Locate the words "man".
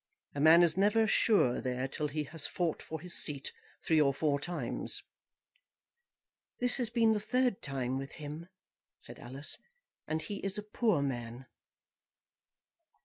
0.39-0.63, 11.03-11.45